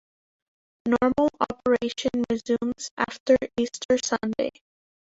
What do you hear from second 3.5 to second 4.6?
Easter Sunday.